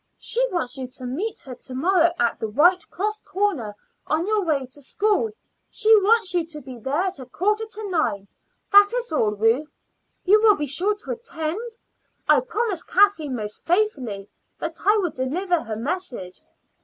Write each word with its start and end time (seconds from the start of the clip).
She 0.17 0.43
wants 0.51 0.77
you 0.79 0.87
to 0.87 1.05
meet 1.05 1.41
her 1.41 1.53
to 1.53 1.75
morrow 1.75 2.11
at 2.17 2.39
the 2.39 2.47
White 2.47 2.89
Cross 2.89 3.21
Corner 3.21 3.75
on 4.07 4.25
your 4.25 4.41
way 4.43 4.65
to 4.65 4.81
school; 4.81 5.29
she 5.69 5.95
wants 6.01 6.33
you 6.33 6.43
to 6.43 6.59
be 6.59 6.79
there 6.79 7.03
at 7.03 7.19
a 7.19 7.27
quarter 7.27 7.67
to 7.67 7.87
nine. 7.87 8.27
That 8.71 8.89
is 8.97 9.13
all, 9.13 9.29
Ruth. 9.33 9.77
You 10.25 10.41
will 10.41 10.55
be 10.55 10.65
sure 10.65 10.95
to 10.95 11.11
attend? 11.11 11.77
I 12.27 12.39
promised 12.39 12.87
Kathleen 12.87 13.35
most 13.35 13.63
faithfully 13.63 14.27
that 14.57 14.77
I 14.83 14.97
would 14.97 15.13
deliver 15.13 15.61
her 15.61 15.75
message. 15.75 16.41